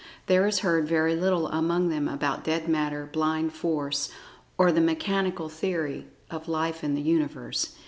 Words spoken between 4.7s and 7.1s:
the "mechanical theory" of Life and the